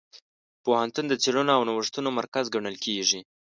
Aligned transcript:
پوهنتون 0.63 1.05
د 1.09 1.13
څېړنو 1.23 1.51
او 1.57 1.61
نوښتونو 1.67 2.09
مرکز 2.19 2.45
ګڼل 2.55 2.75
کېږي. 2.85 3.19